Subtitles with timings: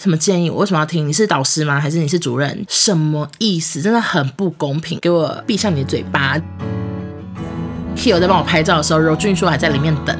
[0.00, 0.48] 什么建议？
[0.48, 1.06] 我为什么要听？
[1.06, 1.78] 你是导师吗？
[1.78, 2.64] 还是你是主任？
[2.70, 3.82] 什么意思？
[3.82, 4.98] 真的很不公平！
[4.98, 6.38] 给我闭上你的嘴巴
[7.94, 10.18] ！Hill 在帮我拍照的时候，柔俊说还在里面等。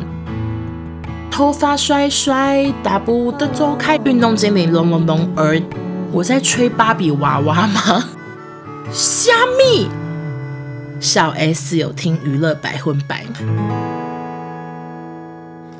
[1.30, 5.26] 头发甩甩，大步的走开，运动精灵隆隆隆。
[5.34, 5.58] 而
[6.12, 8.04] 我在吹芭比娃娃吗？
[8.92, 9.88] 虾米？
[11.00, 13.24] 小 S 有听娱乐百分百。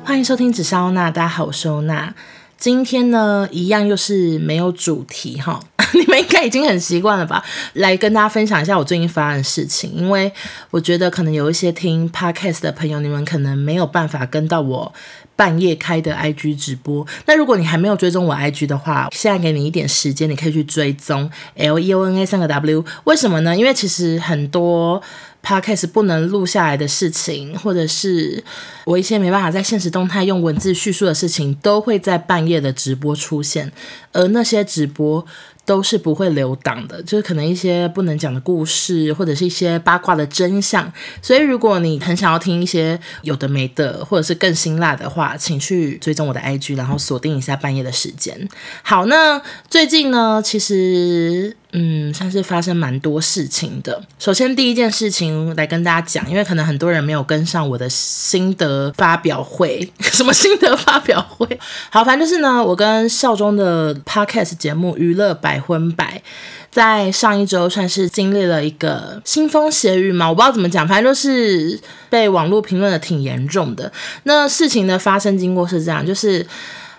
[0.03, 2.15] 欢迎收听紫砂欧娜，大家好，我是欧娜。
[2.61, 5.59] 今天呢，一样又是没有主题哈，
[5.97, 7.43] 你们应该已经很习惯了吧？
[7.73, 10.31] 来跟大家分享一下我最近发生的事情，因为
[10.69, 14.93] 我觉得可能有一些听 podcast 的朋友，你们可能没有办法跟到我
[15.35, 17.03] 半夜开的 IG 直播。
[17.25, 22.85] 那如果你还没有追踪我 IG 的话，现在给你一点时间，你可以去追踪 L E O N A 三个 W。
[23.05, 23.57] 为什么呢？
[23.57, 25.01] 因为其实很多。
[25.43, 28.43] Podcast 不能录下来的事情，或者是
[28.85, 33.71] 我一些没办法在现实动态用文字叙述的事情，都会在半夜的直播出现，
[34.11, 35.25] 而那些直播。
[35.63, 40.91] 都是不会留档的，就是可能一些不能讲的故事，或者是一些八卦的真相。
[41.21, 48.49] 所以，如果你很想要听一些有的没的，或者是更辛辣的话，请去追踪我的 IG，然后锁定一下半夜的时间。
[48.81, 54.01] 好，那最近呢，其实嗯，算是发生蛮多事情的。
[54.19, 61.59] 首先，第一件事情来跟大家讲，因为可能很多人没有跟上我的心得发表会， 什么心得发表会？
[61.89, 66.21] 好，反正就是呢，我跟少中的 Podcast 节目《娱乐百》百分百，
[66.69, 73.91] 在上一周算是经历了一个腥风血雨嘛，我不知道怎么讲，反正就是被网络评论的挺严重的。
[74.23, 76.45] 那事情的发生经过是这样，就是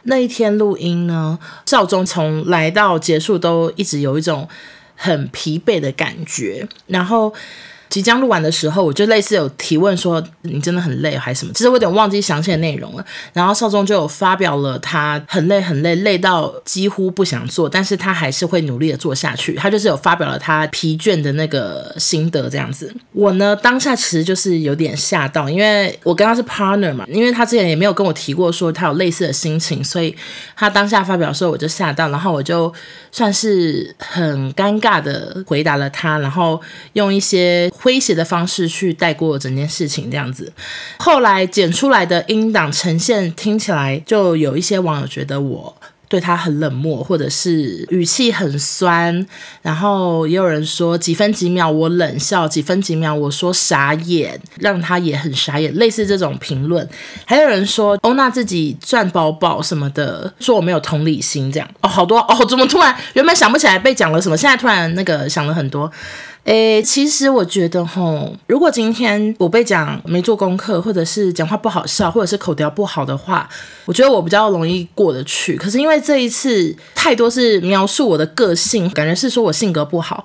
[0.05, 4.49] 那一天录音呢，赵忠从来到结束都一直有一种
[4.97, 7.35] 很疲惫的感觉，然后。
[7.93, 13.05] 即将录完的时候，我就类似有提问说：“你真的很累还是什么？”其实我有点忘记详细的内容了。
[13.35, 19.57] 然后少中就有发表了他很累很累，累到几乎不想做，但是他还是会努力的做下去。
[19.57, 22.91] 他就是有发表了他疲倦的那个心得这样子。
[23.13, 30.17] 我呢当下其实就是有点吓到，因为我跟他是 partner 嘛，因为他之前也没有跟我提过说他有类似的心情，所以
[30.57, 32.73] 他当下发表的时候我就吓到，然后我就
[33.11, 36.59] 算是很尴尬的回答了他，然后
[36.95, 37.71] 用一些。
[37.83, 40.53] 诙谐的方式去带过整件事情，这样子，
[40.99, 45.77] 后来剪出来的音档呈现，听起来就有一些网友觉得我。
[46.09, 49.27] 对他很冷漠，或者是语气很酸，
[49.63, 56.87] 然后也有人说几分几秒我冷笑，几分几秒我说傻眼，让他也很傻眼，类似这种评论。
[57.25, 65.91] 还有人说欧娜自己赚饱饱什么的，说我没有同理心，这样哦，好多哦，怎么突然原本想不起来被讲了什么，现在突然那个想了很多。
[66.45, 73.49] 诶，其实我觉得吼，如果今天我被讲没做功课，或者是讲话不好笑，或者是口条不好的话，
[73.85, 75.57] 我觉得我比较容易过得去。
[75.57, 80.25] 可是因为这一次太多是描述我的个性，感觉是说我性格不好，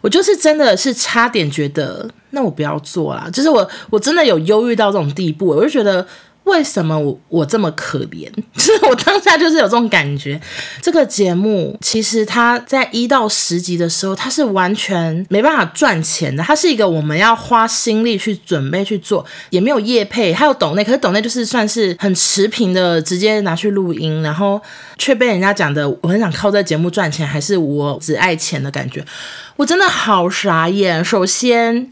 [0.00, 6.06] 我就是真的是差点觉得那我不要做啦，就是我我真的有忧郁到这种地步，我就觉得。
[6.50, 8.28] 为什么我我这么可怜？
[8.54, 10.38] 就是我当下就是有这种感觉。
[10.82, 16.42] 这个节目其实它在一到十集的时候，它是完全没办法赚钱的。
[16.42, 24.60] 它是一个我们要花心力去准备去做，也没有业配，还有抖内，可是抖内就是算是很持平的，直接拿去录音，然后
[24.98, 29.04] 却被人家讲的我很想靠这节目赚钱，还是我只爱钱的感觉。
[29.56, 31.04] 我真的好傻眼。
[31.04, 31.88] 首先。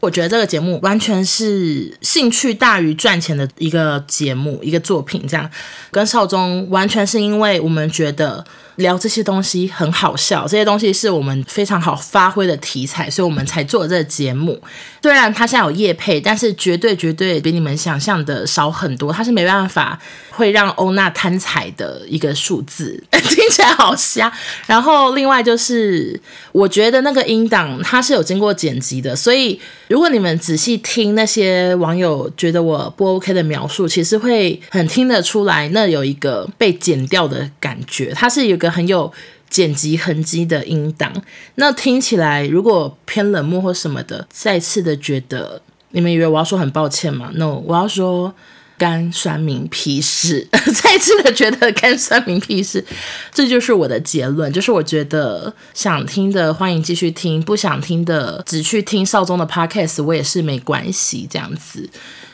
[0.00, 5.26] 我觉得这个节目完全是兴趣大于赚钱的一个节目，一个作品。
[5.28, 5.48] 这样
[5.90, 8.44] 跟少宗完全是因为我们觉得
[8.76, 14.60] 聊这些东西很好笑，这些东西是我们非常好发挥的题材，所以我们才做这个节目。
[15.02, 19.12] 虽然他现在有业配，但是绝对绝对比你们想象的少很多。
[19.12, 19.98] 他是没办法
[20.30, 24.30] 会让欧娜贪财的一个数字， 听起来好瞎。
[24.66, 26.20] 然后另外就是，
[26.52, 29.60] 我觉得那个音档它是有经过剪辑的，所以。
[29.90, 39.12] 如果你们仔细听那些网友觉得我不 OK 的描述，其实会很听得出来，那有一个被剪掉的感觉，它是有一个很有
[39.48, 41.12] 剪辑痕迹的音档。
[41.56, 45.60] 那听起来如果偏冷漠或什么的，再次的觉得，
[45.90, 48.32] 你们以为我要说很抱歉吗？No，我要说。
[48.80, 50.48] 干酸民屁事，
[50.82, 52.82] 再次的觉得干酸民屁事，
[53.30, 54.50] 这就是我的结论。
[54.50, 61.28] 就是我觉得想听的欢迎继续听，不想听的只去听少中的 podcast，我也是没关系。
[61.30, 61.86] 这样子，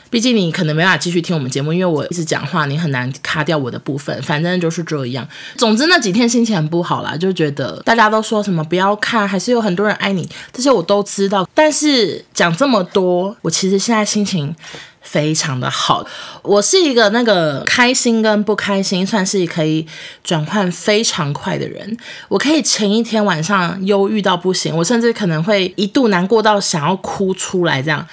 [0.09, 4.21] 毕竟你可能没办法继续听我们节目，因为我一直讲话，你很难卡掉我的部分。
[4.23, 5.27] 反正就是这样。
[5.57, 11.47] 总之那几天心情很不好啦，就觉得大家都说什么不要看，还是有很多人爱你，这些我都知道。
[11.53, 14.55] 但是讲这么多，我其实现在心情。
[14.99, 16.05] 非常的好。
[16.41, 19.87] 我是一个那个开心跟不开心算是可以
[20.21, 21.97] 转换非常快的人。
[22.27, 28.05] 我可以前一天晚上忧郁到不行，我甚至可能会一度难过到想要哭出来这样。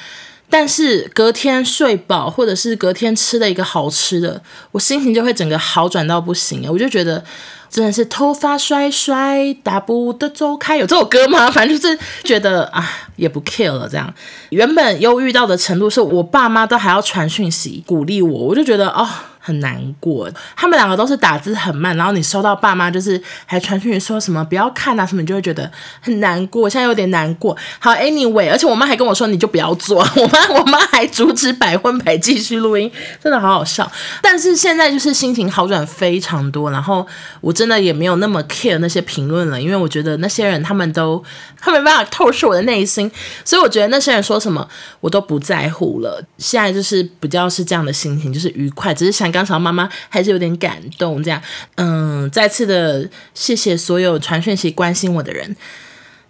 [0.55, 4.41] 但是隔天睡饱，或者是隔天吃了一个好吃的，
[4.71, 6.65] 我心情就会整个好转到不行。
[6.71, 7.25] 我就觉得。
[7.71, 11.51] 真的是头发甩甩，大步的走开，有这首歌吗？
[11.51, 13.89] 反正就是觉得啊，也不 care 了。
[13.89, 14.15] 这样，
[14.51, 19.05] 原本忧郁到的程度，是我爸妈都还要传讯息鼓励我，我就觉得哦。
[19.47, 20.27] 很难过，
[20.57, 25.71] 他们两个都是打字很慢，然后你收到爸妈就是还传讯息说什么不要看啊什么，你就会觉得
[26.01, 26.67] 很难过。
[26.67, 27.55] 现在有点难过。
[27.79, 32.91] 好，anyway，而且我妈还跟我说你就不要做， 我妈我妈还阻止百分百继续录音，
[33.23, 33.93] 真的好好笑。
[34.23, 37.07] 但是现在就是心情好转非常多，然后
[37.43, 41.23] 我真的也没有那么 care 那些评论了，因为我觉得那些人他们都
[41.61, 43.13] 他没办法透视我的内心，
[43.45, 44.67] 所以我觉得那些人说什么
[45.03, 46.25] 我都不在乎了。
[46.39, 49.34] 现在就是比较是这样的心情，就是愉快，只是想。
[49.35, 51.43] 刚才妈妈还是有点感动，这样，
[51.75, 55.57] 嗯，再次的谢谢所有传讯息关心我的人，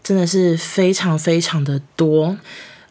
[0.03, 2.35] 真的是非常非常的多。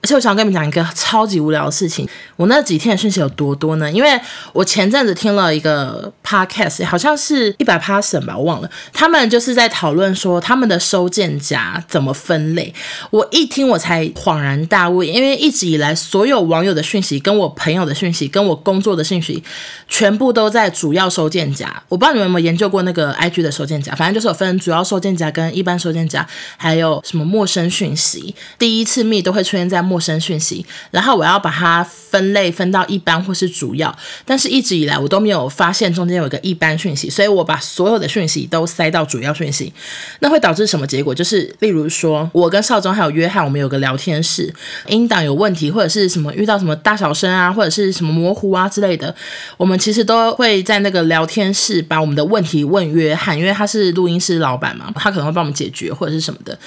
[0.04, 2.06] 而且我想跟你们讲一个超级无聊的事情，
[2.36, 3.90] 我那几天的讯息有多多呢？
[3.90, 4.20] 因为
[4.52, 8.70] 我前阵子听了一个 podcast，好像是一百 passion 吧，我忘了。
[8.92, 12.74] 他们就是在讨论说他们的收件夹怎么分类。
[13.12, 19.42] 我一听我才恍然大悟，因为一直以来所有网友的讯息、跟我朋友的讯息、跟我工作的讯息，
[19.88, 21.82] 全部都在主要收件夹。
[21.88, 26.28] 我不知道你们有没有研究过那个 IG 的收件夹，反正就是有分主要收件夹跟一般收件夹，
[26.58, 28.36] 还有什么陌生讯息。
[28.60, 29.82] 第一次密都会出现在。
[29.94, 33.96] 陌生讯息，然后我要把它分类分到一般或是主要，
[34.26, 39.72] 但是一直以来我都没有发现中间有一个一般讯息，所以我把所有的讯息都塞到主要讯息，
[40.20, 41.14] 那会导致什么结果？
[41.14, 44.52] 就是例如说，我跟少中还有约翰，我们有个聊天室，
[44.88, 49.16] 音档有问题或者是什么遇到什么大小声啊，或者是什么模糊啊之类的，
[49.58, 56.58] 我们其实都会在那个聊天室把我们的问题问约翰，因为他是录音室老板嘛，他可能会帮我们解决或者是什么的。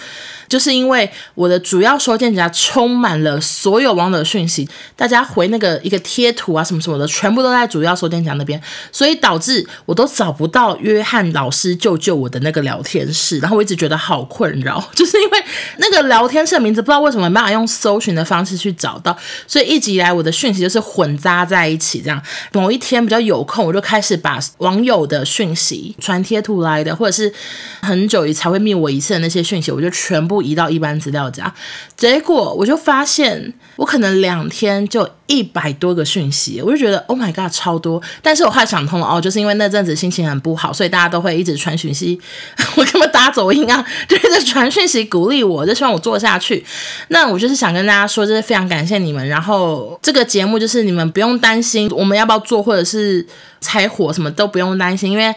[0.48, 8.60] 就是因为我的主要收件夹充满了所有网友的讯息，大家回那个一个贴图啊什么什么的，全部都在主要收件夹那边，
[8.92, 15.44] 所以导致我都找不到约翰老师救救我的那个聊天室，然后我一直觉得好困扰，就是因为
[15.78, 19.16] 那个聊天室的名字不知道为什么没办法用搜寻的方式去找到，
[19.48, 22.22] 所以一直以来我的讯息就是混杂在一起，这样
[22.52, 27.32] 某一天比较有空，我就开始把网友的讯息传贴图来的，或者是
[27.80, 30.35] 很久以才会灭我一次的那些讯息，我就全部。
[30.42, 31.52] 移到一般资料夹，
[31.96, 38.02] 结果我就发现，我可能两天就一百多个讯息，我就觉得 Oh my God，超多。
[38.22, 42.20] 但是我后来想通了，哦，就是因为那阵子心情很不好，所以大家都会一直传讯息，
[42.76, 46.64] 我根本打走音啊， 就是在传讯息鼓励我，就希望我做下去。
[47.08, 49.26] 那我就是想跟大家说，就是非常感谢你们。
[49.26, 53.26] 然后这个节目就是你们不用担心我们要不要做，或者是
[53.60, 55.34] 拆火什么都不用担心，因为。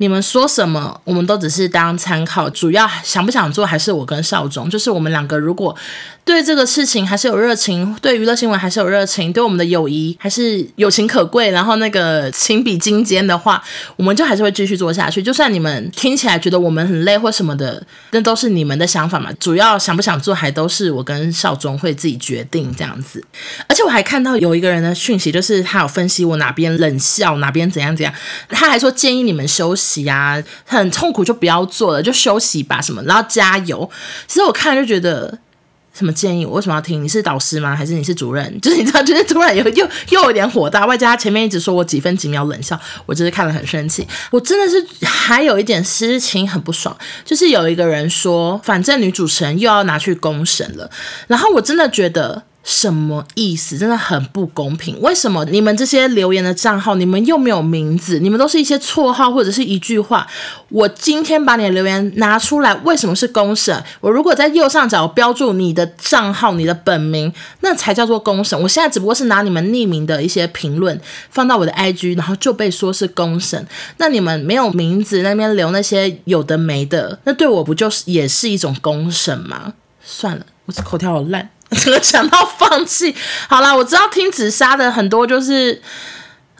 [0.00, 5.76] 你们说什么，我们都只是当参考，主要想不想做还是我跟少总，就是我们两个如果。
[6.22, 11.50] 对这个事情还是有热情，对娱乐新闻还是有热情，对我们的友谊还是友情可贵。
[11.50, 13.60] 然后那个情比金坚的话，
[13.96, 15.20] 我们就还是会继续做下去。
[15.20, 19.32] 就算你们听起来觉得我们很累或什么的，那都是你们的想法嘛。
[19.40, 23.24] 主要想不想做，还都是我跟少中会自己决定这样子。
[23.66, 28.14] 而且我还看到有一个人的讯息，就是他有分析我哪边冷笑，哪边怎样怎样。
[28.48, 33.90] 他还说建议你们休息啊，很痛苦就不要做了，就休息吧什么，然后加油。
[34.26, 35.38] 其实我看就觉得。
[35.92, 36.46] 什么建议？
[36.46, 37.02] 我为什么要听？
[37.02, 37.74] 你是导师吗？
[37.74, 38.60] 还是你是主任？
[38.60, 44.06] 就是你知道，就是突然有又又有点火大，外加他前面一直说我几分几秒冷笑，我就是看了很生气。
[44.30, 50.88] 我真的是还有一点事情很不爽，就是有一个人说，反正女主持人又要拿去公审了，
[51.26, 52.44] 然后我真的觉得。
[52.62, 53.78] 什么意思？
[53.78, 55.00] 真的很不公平。
[55.00, 60.26] 为什么你们这些留言的账号，你们又没有名字，你们都是一些绰号或者是一句话？
[60.68, 63.82] 我今天把你的留言拿出来，为什么是公审？
[64.00, 68.60] 我如果在右上角标注你的账号、你的本名，那才叫做公审。
[68.60, 71.00] 我现在只不过是拿你们匿名的一些评论
[71.30, 73.66] 放到我的 IG，然后就被说是公审。
[73.96, 79.72] 那你们没有名字那边留那些有的没的，那对我不就是也是一种公审吗？
[80.02, 81.48] 算了，我这口条好烂。
[81.70, 83.14] 怎么想到放弃？
[83.48, 85.80] 好啦，我知道听紫砂的很多就是，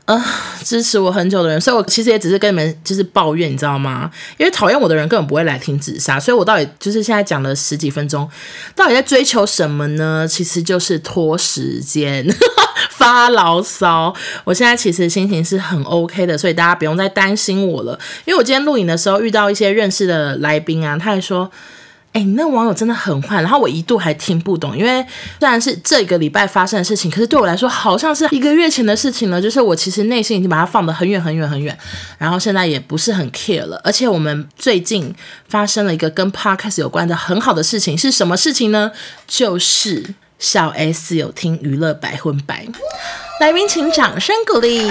[0.04, 0.24] 呃，
[0.64, 4.10] 支持我很久的人，所以我其实也只是跟你们就是抱怨，你知道吗？
[4.38, 8.28] 因为讨厌我的人根本不会来听紫砂，所以我到底就是现在讲了十几分钟，
[8.76, 10.26] 到底在追求什么呢？
[10.28, 12.24] 其实就是拖时间，
[12.90, 14.14] 发牢骚。
[14.44, 17.98] 我现在其实心情是很 OK 的，所以大家不用再担心我了。
[18.24, 21.50] 因为我今天录影的时候遇到一些认识的来宾啊，他还说。
[22.12, 23.40] 哎，你那网友真的很坏。
[23.40, 25.00] 然后我一度还听不懂，因为
[25.38, 29.40] 虽然是这个礼拜发生的事情，可是对我来说好像是一个月前的事情了。
[29.40, 31.76] 就是我其实内心已经把它放得很远很远很远，
[32.18, 33.80] 然后现在也不是很 care 了。
[33.84, 35.14] 而且我们最近
[35.48, 38.90] 发生了一个跟 podcast 有关的很好的事情，是什么事情呢？
[39.28, 42.66] 就是小 S 有听娱乐百分百，
[43.40, 44.90] 来宾请掌声鼓励。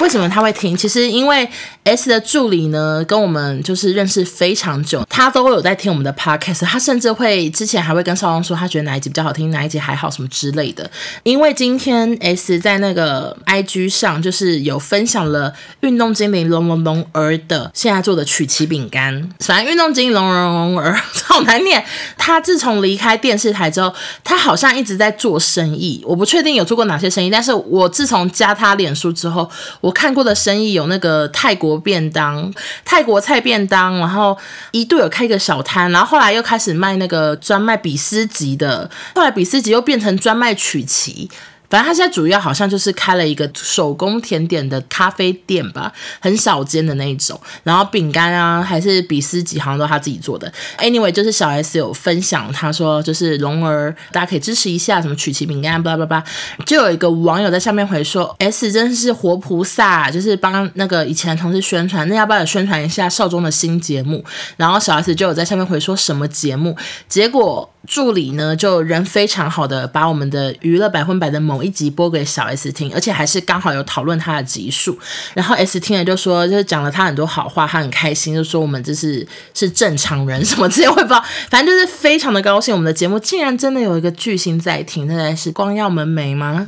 [0.00, 0.76] 为什么他会听？
[0.76, 1.48] 其实因为
[1.86, 6.66] S 的助理呢，跟我们就是认识非常久，他都有在听我们的 podcast。
[6.66, 10.90] 他甚至会之前还会跟少东说，他觉得哪一集比较好听，哪一集还好什么之类的。
[11.22, 19.30] 因为今天 S 在那个 IG 上就是有分享了运动精灵龙龙龙儿的现在做的曲奇饼干。
[19.38, 20.92] 反正运动精灵龙龙龙儿
[21.24, 21.84] 好难念。
[22.18, 26.02] 他自从离开电视台之后，他好像一直在做生意。
[26.04, 29.48] 我不确定有做过哪些生意，但是我自从加他脸书之后，
[29.80, 32.52] 我看过的生意有那个泰国便当、
[32.84, 34.36] 泰国菜便当，然后
[34.70, 41.30] 一度有开一个小摊，然后后来又开始卖那个专卖比斯吉的，后来比斯吉又变成专卖曲奇。
[41.68, 47.40] 反正他现在主要好像就是开了一个手工甜点的咖啡店吧，很小间的那一种。
[47.62, 50.52] 然后饼干啊，还是比斯吉，好像都他自己做的。
[50.78, 56.24] Anyway，就是小 S 有分享，他说就是龙儿，大家可以支持一下什么曲奇饼干，巴拉巴拉。
[56.64, 64.24] 就有一个网友在下面回说，S 真是活菩萨，就是帮那个以前的同事宣传，那要不要宣传一下少中的新节目？
[64.56, 66.76] 然后小 S 就有在下面回说什么节目？
[67.08, 67.70] 结果。
[67.86, 74.98] 助理呢，就人非常好的把我们的娱乐百分百的某一集播给小 S 听，而且还是刚好有讨论他的集数。
[75.34, 82.74] 然后 S 听了就说，就是讲了他很多好话，他很开心，就说我们这是是正常人什么之类，我也不知道，反正就是非常的高兴。
[82.74, 86.66] 我们的节目竟然真的有一个巨星在听，那是光耀门楣吗？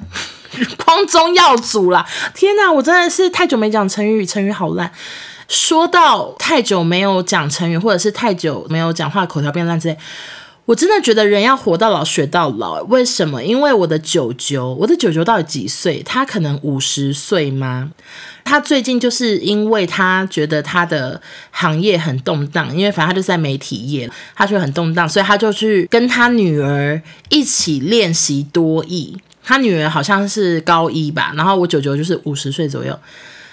[0.83, 2.07] 光宗耀祖啦！
[2.35, 4.91] 天哪，我真的是太久没讲成语，成语好烂。
[5.47, 9.99] 说到太久没有讲成语，或者是太久没有讲话，口条变烂之类。
[10.69, 13.43] 我真的觉得人要活到老学到老，为什么？
[13.43, 16.03] 因为我的舅舅，我的舅舅到底几岁？
[16.03, 17.91] 他可能五十岁吗？
[18.45, 29.17] 他最近就是因为他觉得他的行业很动荡，因为反正他就在媒体业，他觉得很动荡，所以他就去跟他女儿一起练习多艺。
[29.43, 32.99] 他女儿好像是高一吧，然后我舅舅就是五十岁左右。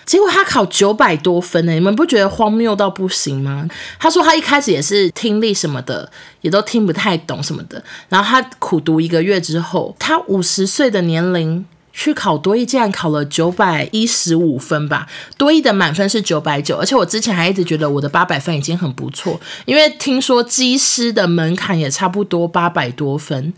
[0.06, 3.68] 结果他考九百多分呢，你们不觉得荒谬到不行吗？
[4.00, 7.84] 他说他一开始也是听力什么的，也都听不太懂什么的。
[8.10, 15.08] 然后他苦读一个月之后，他五十岁的年龄去考多益，竟然考了九百一十五分吧。
[15.38, 23.54] 多益的满分是九百九，而且我之前还一直觉得我的八百分已经很不错，因为听说机师的门槛也差不多八百多分。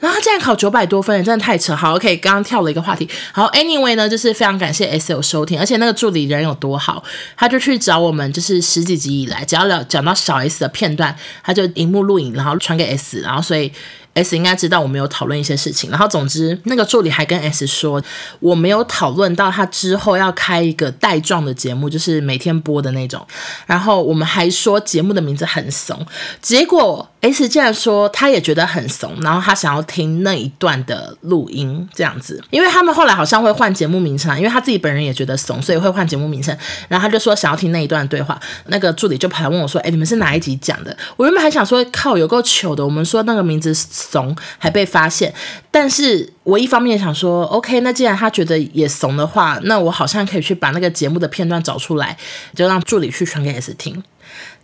[0.00, 1.76] 然后他竟然考九百多分，真的太扯。
[1.76, 3.08] 好，OK，刚刚跳了一个话题。
[3.32, 7.04] 好，Anyway 呢，就是非常感谢 S 有收听，而且那个助理人有多好，
[7.36, 11.14] 他就去找我们，就是十几集以来，只要聊讲到小 S 的片段，
[11.44, 13.70] 他就荧幕录影，然后传给 S，然后所以。
[14.14, 18.02] S 应该知道我没有讨论一些事情，然后总之那个助理还跟 S 说，
[18.40, 23.24] 我没有讨论到他之后要开一个带状的节目，就是每天播的那种。
[23.66, 26.04] 然后我们还说节目的名字很怂，
[26.42, 36.56] 结果 S 竟然说他也觉得很怂，然后他想要听那一段的录音这样子，因为他们后来好像会换节目名称，因为他自己本人也觉得怂，所以会换节目名称。
[36.88, 43.99] 然后他就说想要听那一段对话，那个助理就跑来问我说：“哎，你们是哪一集讲的？”我原本还想说靠，有够糗的，我们说那个名字是。
[44.00, 45.32] 怂还被发现，
[45.70, 52.16] 但是我一方面想说，OK，那既然他觉得也怂的话，那我好像可以去把那个节目的片段找出来，
[52.54, 54.02] 就让助理去传给 S 听。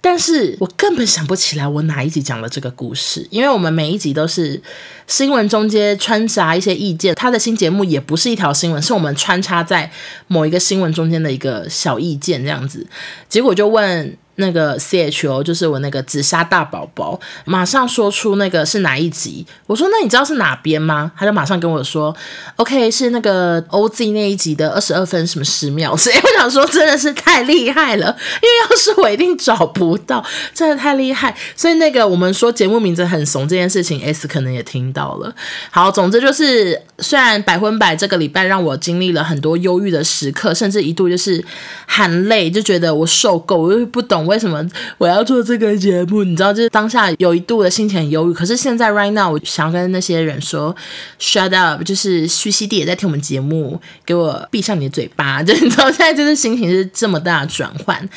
[0.00, 4.62] 但是我根本想不起来我哪一集讲了这个故事，因为我们每一集都是
[5.06, 9.90] 新闻中间穿插一些意见，他的新节目也不是一条新闻，是我们穿插在
[10.28, 12.86] 某一个新闻中间的一个小意见这样子，
[13.28, 14.16] 结果就问。
[14.36, 19.46] 那个 C H O 就是我那个紫砂大宝宝，马上说出那个是哪一集。
[19.66, 21.10] 我说那你知道是哪边吗？
[21.16, 22.14] 他就马上跟我说
[22.56, 25.96] ，OK 是那个 O Z 那一集的二十二分什么十秒。
[25.96, 31.34] 所以我想说真的是太厉害了，因为要是我一定找不到，真的太厉害。
[31.54, 35.34] 所以那个我们说节目名字很怂这件事情，S 可能也听到了。
[35.70, 41.42] 好，总之就是虽然百分百这个礼拜让我经历了很多忧郁的时刻，甚至一度就是
[41.86, 44.25] 含泪，就觉得我受够，我又不懂。
[44.26, 44.64] 为什么
[44.98, 46.24] 我要做这个节目？
[46.24, 48.34] 你知道，就是当下有一度的心情很忧郁。
[48.34, 50.74] 可是现在，right now，我想要跟那些人说
[51.20, 55.42] ，shut up，就是徐熙娣也在听我们节目，给我闭上你的嘴巴。
[55.42, 58.08] 就你知道，现在就是心情是这么大的转换。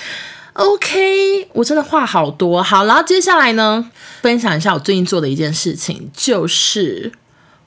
[0.54, 2.62] OK，我真的话好多。
[2.62, 3.90] 好，然后接下来呢，
[4.22, 7.12] 分享一下我最近做的一件事情，就是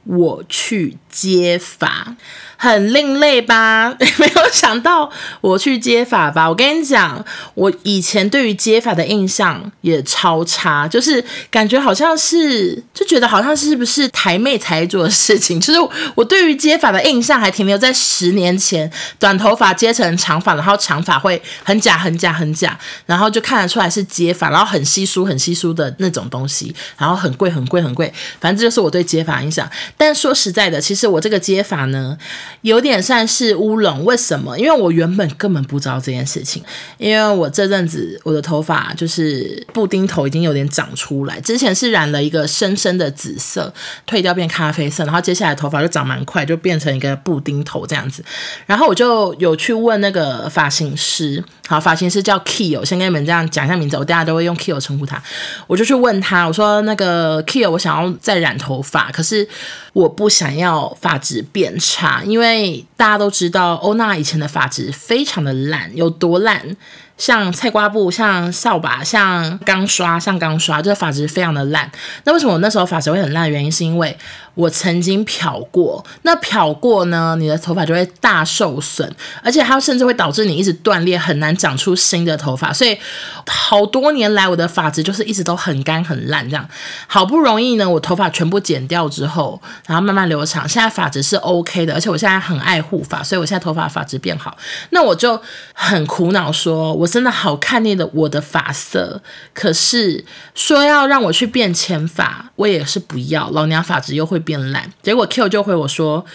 [0.05, 2.17] 我去接发。
[2.57, 3.93] 很另类吧？
[4.19, 6.49] 没有想到我去接发吧？
[6.49, 15.59] 我跟你讲，我以前对于接发的印象也超差，就是感觉好像是就觉得好像是不是台妹才做的事情。
[15.61, 15.81] 就是
[16.15, 18.89] 我对于接发的印象还停留在十年前，
[19.19, 29.69] 短头发接成长发，然后长发会很假很假很假，然后就看得出来是接发，然后很稀疏很稀疏的那种东西，然后很贵很贵很贵，反正这就是我对接发印象。
[29.97, 32.17] 但说实在的，其实我这个接法呢。
[32.63, 34.57] 有点算是乌龙，为什么？
[34.57, 36.63] 因为我原本根本不知道这件事情，
[36.97, 41.41] 因为我这阵子我的头发就是布丁头，已经有点长出来。
[41.41, 43.73] 之前是染了一个深深的紫色，
[44.07, 48.25] 退掉变咖啡色，然后接下来头发就长蛮快，就变成一个布丁头这样子。
[48.65, 55.21] 然后我就有去问那个发型师，好，发型师叫 Kio，先跟你们这样讲一下名字，我大家都会用 Kio 称呼他。
[55.67, 59.49] 我就去问他，我说那个 Kio，我想要再染头发，可是
[59.93, 62.85] 我不想要发质变差，因为。
[62.97, 66.77] 大家都知道欧娜以前的发质非常的烂，有多烂？
[67.19, 71.91] 像菜瓜布，像扫把，像钢刷，像钢刷，这个发质非常的烂。
[72.23, 73.51] 那为什么我那时候发质会很烂？
[73.51, 74.17] 原因是因为
[74.55, 76.05] 我曾经漂过。
[76.23, 79.09] 那漂过呢，你的头发就会大受损，
[79.43, 82.73] 而且它甚至会导致你一直断裂，很难长出新的头发。
[82.73, 82.99] 所以
[83.47, 86.69] 好多年来，我的发质就是一直都很干很烂这样。
[87.07, 94.59] 好不容易呢，我头发全部剪掉之后，然后慢慢留长，现在发质是 OK 的，而且我现在很爱护发，所以我现在头发发质变好。
[94.91, 95.41] 那我就
[95.73, 97.13] 很苦恼，说我。
[97.13, 99.21] 真的好看腻的我的发色，
[99.53, 103.51] 可是说要让我去变浅发，我也是不要。
[103.51, 104.93] 老娘发质又会变烂。
[105.03, 106.27] 结果 Q 就回我说：“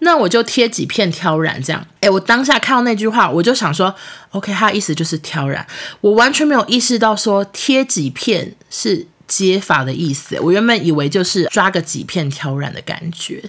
[0.00, 3.94] 那我就贴几片挑染这样。”诶，我当下看到那句话，我就想说
[4.32, 5.66] ：“OK，他的意思就是挑染。”
[6.00, 9.06] 我完全没有意识到说贴几片是。
[9.30, 13.40] 接发的意思，我原本以为就是抓个几片挑染的感觉，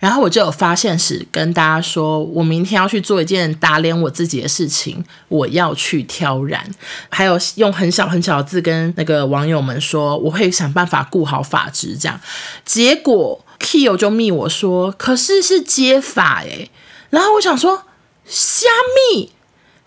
[0.00, 6.66] 然后我就有发现时跟大家说，我明天要去做一件打脸我自己的事情，我要去挑染，
[7.10, 12.18] 还有用很小很小的字跟那个网友们说，我会想办法顾好发质，这样。
[12.64, 16.70] 结果 Kyo 就密我说，可是是接法诶，
[17.10, 17.84] 然后我想说，
[18.24, 18.68] 虾
[19.12, 19.32] 密。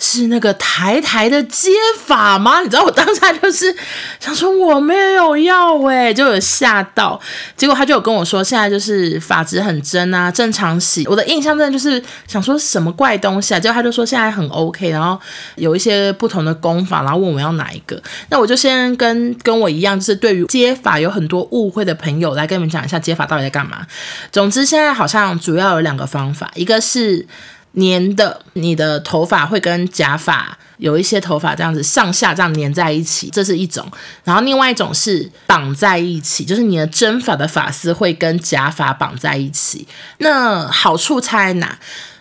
[0.02, 1.70] 是那个台台的接
[2.06, 2.62] 法吗？
[2.62, 3.76] 你知道我当下就是
[4.20, 7.20] 想说我没有要诶，就有吓到。
[7.58, 11.06] 结果他就有跟我说，现在就是发质很真啊，正常洗。
[11.08, 13.60] 我的印象真的就是想说什么怪东西啊？
[13.60, 15.20] 结果他就说现在很 OK，然后
[15.56, 18.02] 有一些不同的功法，然后问我要哪一个。
[18.30, 23.86] 那我就先跟跟我一样，就是对于接法有很多误会的朋友来跟你们讲一下接法到底在干嘛。
[24.32, 27.28] 总之现在好像主要有两个方法，一个是。
[27.74, 33.86] 粘的，你的头发会跟假发有一些头发这样子上下这样粘在一起，这是一种。
[34.24, 39.88] 然后另外一种是绑在一起，就是你的真发的发丝会跟假发绑在一起。
[40.18, 41.78] 那好处差在哪？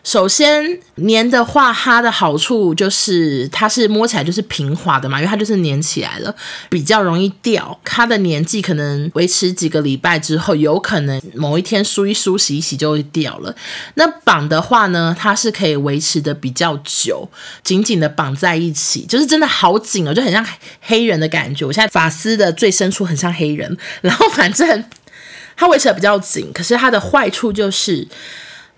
[0.09, 6.35] 首先，粘的话，它的好处就是它是摸起来就是平滑的嘛，因为它就是粘起来了，
[6.71, 7.79] 比较容易掉。
[7.85, 13.55] 它的粘剂可能维持几个礼拜之后，有可能某一天梳一梳、洗一洗就会掉了。
[13.97, 17.29] 那绑的话呢，它是可以维持的比较久，
[17.62, 20.42] 紧紧的绑在一起，就是真的好紧哦，就很像
[20.81, 21.66] 黑人的感觉。
[21.66, 24.83] 我现在发丝的最深处很像黑人，然后反正
[25.55, 28.09] 它维持的比较紧，可是它的坏处就是。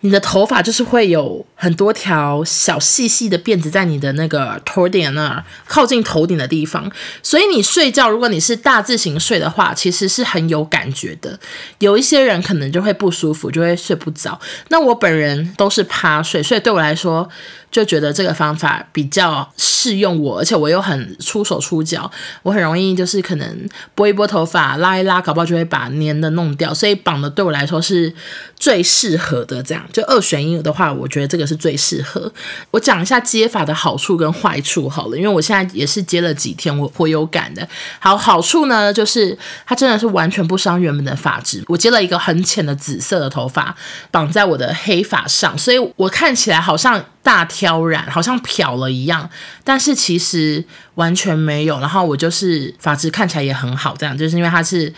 [0.01, 6.91] 你的头发就是会有很多条小细细的辫子在你的那个头顶那儿，靠近头顶的地方，
[7.23, 11.39] 所以你睡觉，如果你是大字型睡的话，其实是很有感觉的。
[11.79, 14.41] 有一些人可能就会不舒服，就会睡不着。
[14.69, 17.29] 那我本人都是趴睡，所以对我来说。
[17.71, 22.11] 就觉得这个方法比较适用我，而且我又很出手出脚，
[22.43, 28.13] 我很容易就是可能拨一拨头发，拉一拉，搞不好就会把粘的弄掉，所以绑的对我来说是
[28.57, 29.63] 最适合的。
[29.63, 32.33] 这样就二选一的话，我觉得这个是最适合。
[32.71, 37.67] 我讲一下接发的好处跟坏处好了，因为我现在也是接了几天，我颇有感的。
[37.99, 41.63] 好，好处呢就是它真的是完全不伤原本的发质。
[41.69, 43.75] 我接了一个很浅的紫色的头发
[44.11, 47.05] 绑在我的黑发上，所以我看起来好像。
[47.23, 49.29] 大挑染好像漂了一样，
[49.63, 51.79] 但是其实完全没有。
[51.79, 54.91] 然后我就是发质看起来也很好，这样就是因为它是。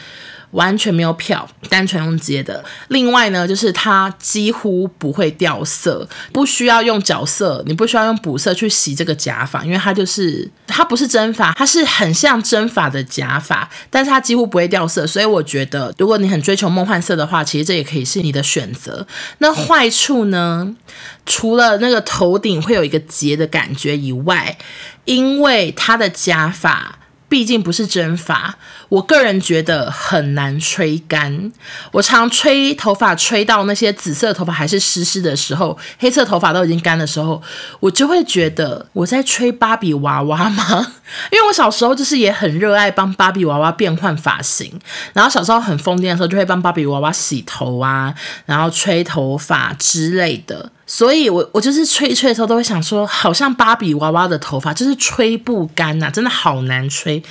[0.52, 2.64] 完全没有漂，单纯用接的。
[2.88, 15.06] 另外呢，就是它几乎不会掉色，不需要用角色，你不需要用补色去洗这个假发，因为它就是它不是真发，它是很像真发的假发，但是它几乎不会掉色。
[15.06, 19.06] 所以我觉得，如果你很追求梦幻色的话，其实这也可以是你的选择。
[19.38, 20.76] 那坏处呢？
[21.24, 24.58] 除了那个头顶会有一个结的感觉以外，
[25.04, 26.98] 因为它的假发。
[27.32, 28.56] 毕竟不是真发，
[28.90, 31.50] 我个人觉得很难吹干。
[31.90, 37.42] 我常吹头发吹到那些紫色头发还是湿湿的时候，黑色头发都已经干的时候，
[37.80, 40.92] 我就会觉得我在吹芭比娃娃吗？
[41.32, 44.70] 因为我小时候就是也很热爱帮芭比娃娃变换发型，
[45.14, 48.14] 然后小时候很疯癫的时候就会帮芭比娃娃洗头啊，
[48.44, 50.70] 然后吹头发之类的。
[50.94, 57.22] 所以我我就是吹一吹的时候都会想说，好像芭比娃娃的头发就是吹不干呐、啊，真的好难吹。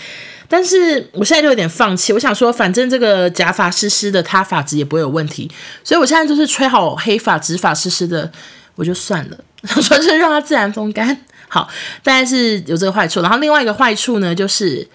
[0.49, 5.47] 但是我现在就有点放弃，我想说，反正这个假发湿湿的，它发质也不会有问题，
[5.83, 8.31] 所以我现在就是吹好黑发、直发湿湿的，
[8.73, 9.37] 我就算了，
[9.77, 11.15] 我说是让它自然风干。
[11.47, 11.69] 好，
[12.01, 14.87] 大概是有这个坏处，然后另外一个坏处呢，就是。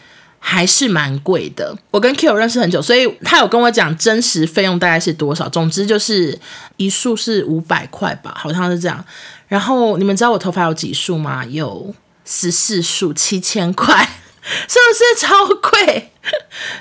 [0.48, 1.76] 还是蛮贵的。
[1.90, 5.48] 我跟 Kyo 认识很久，所以他有跟我讲真实费用大概是多少。
[5.48, 6.38] 总之就是
[6.76, 9.04] 一束是五百块吧，好像是这样。
[9.48, 11.44] 然后你们知道我头发有几束吗？
[11.46, 11.92] 有
[12.24, 14.08] 十四束，七千块，
[14.68, 16.12] 是不是超贵？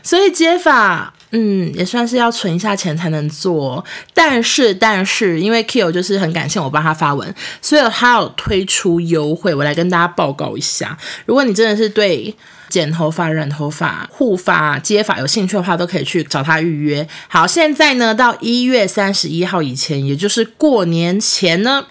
[0.04, 3.84] 所以接发，嗯，也算是要存一下钱才能做。
[4.14, 10.96] 但是，但是因为 Kyo 就是很感谢我帮他发文，所以他有推出优惠，我来跟大家报告一下。
[11.26, 12.36] 如果你真的是对。
[12.70, 17.08] 剪头发、染头发、护发、接发，有兴趣的话都可以去找他预约。
[17.28, 21.86] 好，现在呢，到一月三十一号以前，也就是过年前呢，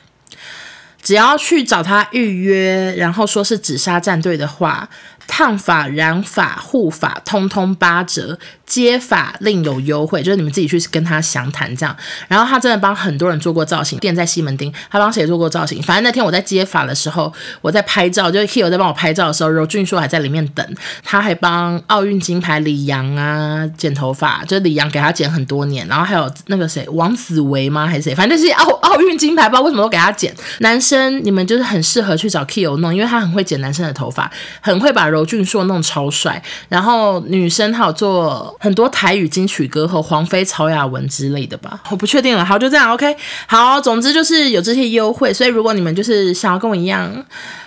[1.02, 4.88] 只要去找他预约，然后说是紫砂战队的话。
[5.26, 11.96] 烫发、染发、护发，通通八折；接发另有优惠，就是你们自己去跟他详谈这样。
[12.28, 15.82] 然后他真的帮很多人做过造型，店在西门町，他帮谁做过造型？
[15.82, 17.32] 反正那天我在接发的时候，
[17.62, 20.66] 我在拍照，就是 Kyo 在帮我拍照的时候，柔俊说还在里面等。
[21.02, 25.86] 他还帮奥运金牌李阳啊剪头发，就是李阳给他剪很多年。
[25.88, 27.86] 然后还有那个谁，王子维吗？
[27.86, 28.14] 还是谁？
[28.14, 30.34] 反正就是奥奥运金牌，不知道为什么都给他剪。
[30.58, 35.13] 男生你们就是很适合去找 Kyo 弄，因为他很会剪男生的头发，很会把。
[35.14, 42.44] 柔俊硕弄超帅，然后女生还有做很多台语金曲歌和黄飞、曹雅文之类的吧，我不确定了。
[42.44, 43.16] 好，就这样，OK。
[43.46, 47.24] 好，总之就是有这些优惠，所以如果你们就是想要跟我一样。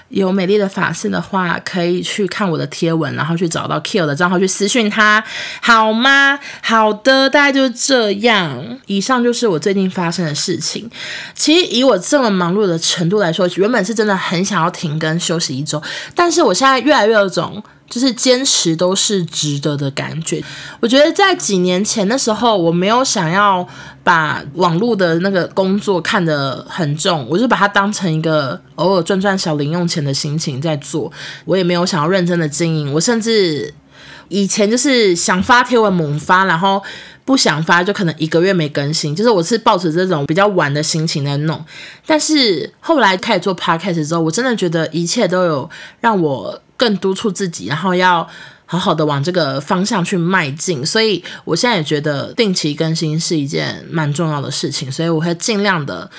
[0.09, 5.23] 有美丽的发色的话，可以去看我的贴文，然后去找到 KILL 的账号去私讯他，
[5.61, 6.39] 好吗？
[6.61, 8.79] 好的，大概就是这样。
[8.85, 10.89] 以上就是我最近发生的事情。
[11.35, 15.81] 其实以我这么忙碌的程度来说，原本是真的很想要停更休息一周，
[16.15, 17.63] 但是我现在越来越有种。
[17.89, 20.43] 就是坚持都是值得的感觉。
[20.81, 23.65] 我觉得在几年前的时候，我没有想要
[24.07, 31.11] 把网络的那个工作看得很重，我就把它当成一个偶尔赚赚小零用钱的心情在做。
[31.43, 32.93] 我也没有想要认真的经营。
[32.93, 33.73] 我甚至
[34.29, 36.81] 以前就是想发贴文猛发，然后
[37.25, 39.13] 不想发就可能一个月没更新。
[39.13, 41.61] 就是我是抱着这种比较晚的心情在弄。
[42.05, 46.61] 但是后来开始做 podcast 之后，我真的觉得一切都有让我。
[46.79, 48.29] 更督促自己，然后要
[48.69, 56.11] 好好的往这个方向去迈进，所以我现在也觉得定期更新是一件蛮重要的事情，所以我会尽量的，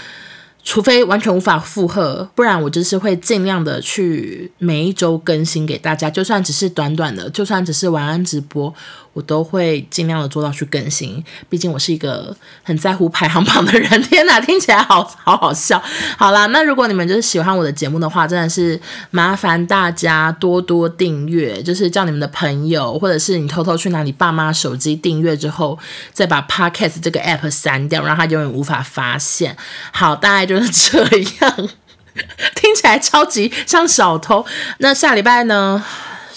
[0.64, 8.74] 除非完全无法负荷，不然我就是会尽量的去每一周更新给大家，就算只是短短的，就算只是晚安直播。
[9.12, 13.88] 我都会尽量的做到去更新，毕竟我是一个很在乎排行榜的人。
[14.04, 15.82] 天哪，听起来好好好笑。
[16.16, 25.78] 好啦，那如果你们就是喜欢我的节目的话，真的是麻烦大家多多订阅，就是叫你们的朋友，或者是你偷偷去拿你爸妈手机订阅之后，
[26.12, 29.56] 再把 Podcast 这个 app 删掉，让他永远无法发现。
[29.90, 31.02] 好，大概就是这
[31.40, 31.68] 样，
[32.54, 34.44] 听起来超级像小偷。
[34.78, 35.84] 那下礼拜呢？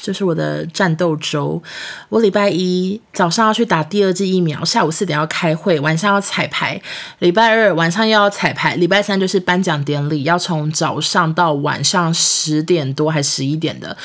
[0.01, 1.61] 就是我的战斗周，
[2.09, 6.81] 我礼拜一早上要去打第二剂疫苗，下午四点要开会，晚上要彩排，
[7.19, 13.95] 礼拜二晚上又要彩排，礼拜三就是颁奖典礼，要从早上到晚上十点多还十一点的，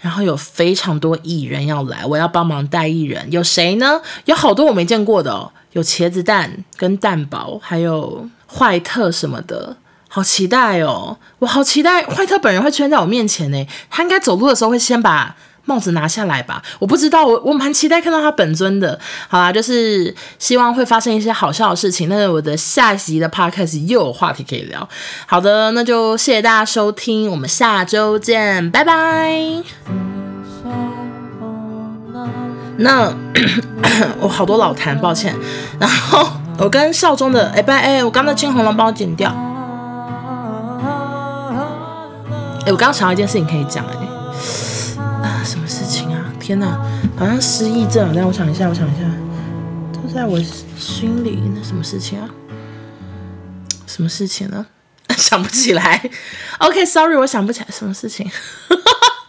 [0.00, 4.00] 然后有非常多艺人要来，我要帮忙带艺人，有谁呢？
[4.26, 9.76] 有好多我没见过的哦，有茄子蛋跟蛋堡，还有坏特什么的。
[10.08, 11.16] 好期待哦！
[11.38, 13.66] 我好期待坏特本人会出现在我面前呢。
[13.90, 16.62] 他应该走路的时候会先把帽子拿下来吧？
[16.78, 18.98] 我不知道，我我蛮期待看到他本尊的。
[19.28, 22.08] 好啦，就是希望会发生一些好笑的事情。
[22.08, 24.88] 那我的下一集的 podcast 又有话题可以聊。
[25.26, 29.62] 好的，那就谢谢大家收听，我们下周见，拜拜。
[32.78, 33.12] 那
[34.20, 35.34] 我好多老痰，抱歉。
[35.78, 36.26] 然后
[36.58, 39.36] 我跟少中的哎拜哎，我刚才青红龙帮我剪掉。
[42.70, 43.94] 我刚刚想到一件事情可以讲哎、
[45.22, 46.24] 啊，什么事情啊？
[46.38, 46.78] 天哪，
[47.16, 48.12] 好像失忆症。
[48.14, 49.04] 让我想一下，我想一下，
[49.92, 50.38] 都在我
[50.76, 51.42] 心里。
[51.54, 52.28] 那什么事情啊？
[53.86, 54.66] 什么事情呢？
[55.16, 56.10] 想不起来。
[56.58, 58.30] OK，Sorry，我想不起来什么事情。